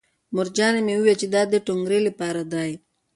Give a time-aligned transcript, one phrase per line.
[0.33, 2.71] مورجانې مې وویل چې دا د ټونګرې لپاره دی